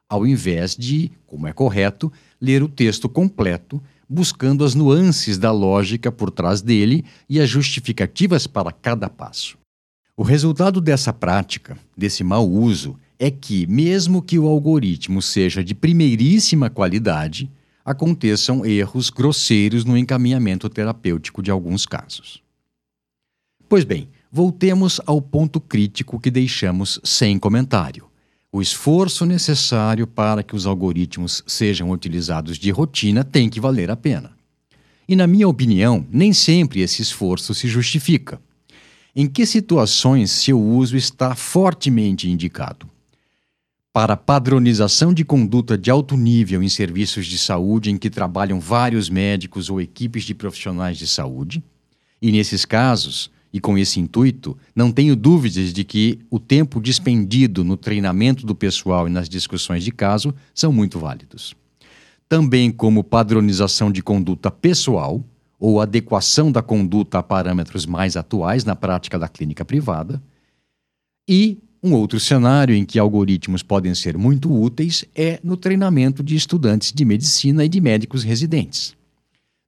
ao 0.09 0.27
invés 0.27 0.75
de, 0.75 1.09
como 1.25 1.47
é 1.47 1.53
correto, 1.53 2.11
ler 2.41 2.61
o 2.61 2.67
texto 2.67 3.07
completo, 3.07 3.81
buscando 4.09 4.65
as 4.65 4.75
nuances 4.75 5.37
da 5.37 5.53
lógica 5.53 6.11
por 6.11 6.31
trás 6.31 6.61
dele 6.61 7.05
e 7.29 7.39
as 7.39 7.47
justificativas 7.47 8.45
para 8.45 8.73
cada 8.73 9.07
passo. 9.07 9.57
O 10.17 10.21
resultado 10.21 10.81
dessa 10.81 11.13
prática, 11.13 11.77
desse 11.95 12.25
mau 12.25 12.45
uso, 12.45 12.99
é 13.17 13.31
que, 13.31 13.65
mesmo 13.67 14.21
que 14.21 14.37
o 14.37 14.47
algoritmo 14.47 15.21
seja 15.21 15.63
de 15.63 15.73
primeiríssima 15.73 16.69
qualidade, 16.69 17.49
aconteçam 17.83 18.65
erros 18.65 19.09
grosseiros 19.09 19.83
no 19.85 19.97
encaminhamento 19.97 20.69
terapêutico 20.69 21.41
de 21.41 21.51
alguns 21.51 21.85
casos. 21.85 22.41
Pois 23.67 23.83
bem, 23.83 24.09
voltemos 24.31 25.00
ao 25.05 25.21
ponto 25.21 25.59
crítico 25.59 26.19
que 26.19 26.29
deixamos 26.29 27.00
sem 27.03 27.39
comentário. 27.39 28.05
O 28.51 28.61
esforço 28.61 29.25
necessário 29.25 30.05
para 30.05 30.43
que 30.43 30.55
os 30.55 30.65
algoritmos 30.65 31.41
sejam 31.47 31.89
utilizados 31.89 32.57
de 32.57 32.69
rotina 32.69 33.23
tem 33.23 33.50
que 33.50 33.61
valer 33.61 33.89
a 33.89 33.95
pena. 33.95 34.31
E, 35.07 35.15
na 35.15 35.25
minha 35.25 35.47
opinião, 35.47 36.05
nem 36.11 36.33
sempre 36.33 36.81
esse 36.81 37.01
esforço 37.01 37.53
se 37.53 37.69
justifica. 37.69 38.41
Em 39.15 39.25
que 39.25 39.45
situações 39.45 40.31
seu 40.31 40.61
uso 40.61 40.97
está 40.97 41.33
fortemente 41.33 42.29
indicado? 42.29 42.90
Para 43.93 44.15
padronização 44.15 45.13
de 45.13 45.25
conduta 45.25 45.77
de 45.77 45.91
alto 45.91 46.15
nível 46.15 46.63
em 46.63 46.69
serviços 46.69 47.27
de 47.27 47.38
saúde 47.38 47.91
em 47.91 47.98
que 47.98 48.10
trabalham 48.10 48.57
vários 48.57 49.10
médicos 49.10 49.70
ou 49.70 49.81
equipes 49.81 50.24
de 50.24 50.33
profissionais 50.33 50.98
de 50.98 51.05
saúde. 51.05 51.61
E 52.22 52.31
nesses 52.31 52.63
casos, 52.63 53.29
e 53.51 53.59
com 53.59 53.77
esse 53.77 54.00
intuito, 54.00 54.57
não 54.74 54.94
tenho 54.94 55.13
dúvidas 55.13 55.74
de 55.74 55.83
que 55.83 56.20
o 56.29 56.39
tempo 56.39 56.79
dispendido 56.79 57.65
no 57.65 57.75
treinamento 57.75 58.46
do 58.46 58.55
pessoal 58.55 59.07
e 59.07 59.11
nas 59.11 59.27
discussões 59.27 59.83
de 59.83 59.92
caso 59.92 60.33
são 60.55 60.72
muito 60.72 60.98
válidos. 60.98 61.53
Também 62.29 62.72
como 62.72 63.03
padronização 63.03 63.92
de 63.92 64.01
conduta 64.01 64.50
pessoal, 64.50 65.22
ou 65.59 65.81
adequação 65.81 66.50
da 66.51 66.61
conduta 66.61 67.20
a 67.20 67.24
parâmetros 67.24 67.85
mais 67.85 68.15
atuais 68.15 68.63
na 68.63 68.75
prática 68.75 69.20
da 69.20 69.27
clínica 69.27 69.63
privada. 69.63 70.24
E 71.27 71.59
um 71.83 71.94
outro 71.94 72.20
cenário 72.20 72.75
em 72.75 72.85
que 72.85 73.00
algoritmos 73.00 73.63
podem 73.63 73.96
ser 73.96 74.17
muito 74.17 74.53
úteis 74.53 75.03
é 75.15 75.39
no 75.44 75.57
treinamento 75.57 76.22
de 76.22 76.35
estudantes 76.35 76.91
de 76.94 77.03
medicina 77.03 77.65
e 77.65 77.70
de 77.70 77.81
médicos 77.81 78.24
residentes. 78.24 78.96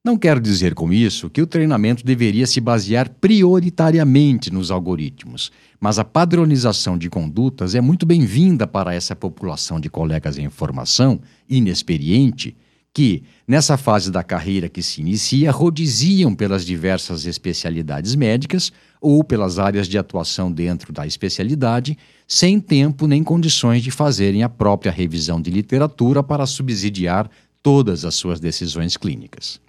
Não 0.05 0.17
quero 0.17 0.41
dizer 0.41 0.75
com 0.75 0.91
isso 0.91 1.29
que 1.29 1.41
o 1.41 1.47
treinamento 1.47 2.05
deveria 2.05 2.45
se 2.45 2.59
basear 2.59 3.09
prioritariamente 3.09 4.51
nos 4.51 4.69
algoritmos, 4.69 5.49
mas 5.79 5.97
a 5.97 6.03
padronização 6.03 6.97
de 6.97 7.09
condutas 7.09 7.73
é 7.73 7.81
muito 7.81 8.05
bem-vinda 8.05 8.67
para 8.67 8.93
essa 8.93 9.15
população 9.15 9.79
de 9.79 9.89
colegas 9.89 10.37
em 10.37 10.49
formação, 10.49 11.21
inexperiente, 11.49 12.55
que, 12.93 13.23
nessa 13.47 13.75
fase 13.75 14.11
da 14.11 14.21
carreira 14.21 14.69
que 14.69 14.83
se 14.83 15.01
inicia, 15.01 15.51
rodiziam 15.51 16.35
pelas 16.35 16.63
diversas 16.63 17.25
especialidades 17.25 18.13
médicas 18.13 18.71
ou 19.03 19.21
pelas 19.21 19.59
áreas 19.59 19.87
de 19.87 19.97
atuação 19.97 20.49
dentro 20.49 20.93
da 20.93 21.05
especialidade, 21.05 21.97
sem 22.25 22.57
tempo 22.57 23.05
nem 23.05 23.21
condições 23.21 23.83
de 23.83 23.91
fazerem 23.91 24.43
a 24.43 24.49
própria 24.49 24.93
revisão 24.93 25.41
de 25.41 25.51
literatura 25.51 26.23
para 26.23 26.45
subsidiar 26.45 27.29
todas 27.61 28.05
as 28.05 28.15
suas 28.15 28.39
decisões 28.39 28.95
clínicas. 28.95 29.59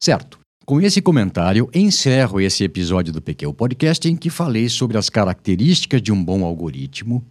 Certo. 0.00 0.40
Com 0.66 0.80
esse 0.80 1.00
comentário, 1.00 1.70
encerro 1.72 2.40
esse 2.40 2.64
episódio 2.64 3.12
do 3.12 3.22
PQ 3.22 3.52
Podcast 3.52 4.08
em 4.08 4.16
que 4.16 4.28
falei 4.28 4.68
sobre 4.68 4.98
as 4.98 5.08
características 5.08 6.02
de 6.02 6.10
um 6.10 6.24
bom 6.24 6.44
algoritmo, 6.44 7.24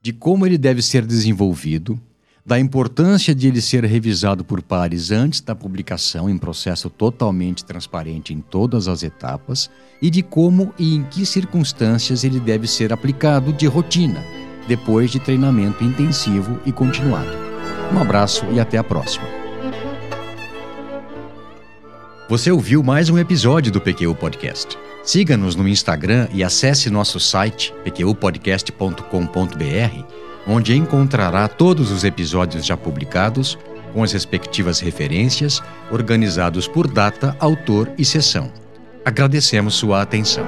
de 0.00 0.12
como 0.12 0.46
ele 0.46 0.56
deve 0.56 0.82
ser 0.82 1.04
desenvolvido, 1.04 2.00
da 2.46 2.58
importância 2.60 3.34
de 3.34 3.48
ele 3.48 3.60
ser 3.60 3.84
revisado 3.84 4.44
por 4.44 4.62
pares 4.62 5.10
antes 5.10 5.40
da 5.40 5.52
publicação 5.52 6.30
em 6.30 6.38
processo 6.38 6.88
totalmente 6.88 7.64
transparente 7.64 8.32
em 8.32 8.40
todas 8.40 8.86
as 8.86 9.02
etapas 9.02 9.68
e 10.00 10.08
de 10.08 10.22
como 10.22 10.72
e 10.78 10.94
em 10.94 11.02
que 11.02 11.26
circunstâncias 11.26 12.22
ele 12.22 12.38
deve 12.38 12.68
ser 12.68 12.92
aplicado 12.92 13.52
de 13.52 13.66
rotina, 13.66 14.24
depois 14.68 15.10
de 15.10 15.18
treinamento 15.18 15.82
intensivo 15.82 16.60
e 16.64 16.70
continuado. 16.70 17.32
Um 17.92 17.98
abraço 17.98 18.46
e 18.52 18.60
até 18.60 18.78
a 18.78 18.84
próxima. 18.84 19.26
Você 22.28 22.52
ouviu 22.52 22.80
mais 22.80 23.10
um 23.10 23.18
episódio 23.18 23.72
do 23.72 23.80
PQ 23.80 24.14
Podcast. 24.14 24.78
Siga-nos 25.02 25.56
no 25.56 25.66
Instagram 25.66 26.28
e 26.32 26.44
acesse 26.44 26.90
nosso 26.90 27.18
site 27.18 27.74
pqpodcast.com.br 27.84 30.25
onde 30.46 30.74
encontrará 30.76 31.48
todos 31.48 31.90
os 31.90 32.04
episódios 32.04 32.64
já 32.64 32.76
publicados, 32.76 33.58
com 33.92 34.02
as 34.02 34.12
respectivas 34.12 34.80
referências, 34.80 35.62
organizados 35.90 36.68
por 36.68 36.86
data, 36.86 37.36
autor 37.40 37.90
e 37.96 38.04
sessão. 38.04 38.52
Agradecemos 39.04 39.74
sua 39.74 40.02
atenção. 40.02 40.44